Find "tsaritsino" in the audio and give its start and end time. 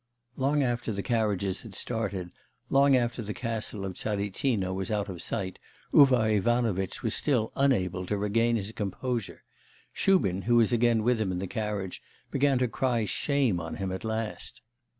3.93-4.73